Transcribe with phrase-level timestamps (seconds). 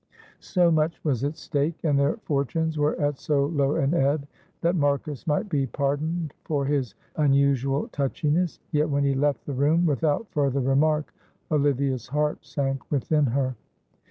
[0.39, 4.25] So much was at stake, and their fortunes were at so low an ebb,
[4.61, 8.59] that Marcus might be pardoned for his unusual touchiness.
[8.71, 11.13] Yet when he left the room without further remark,
[11.51, 13.55] Olivia's heart sank within her.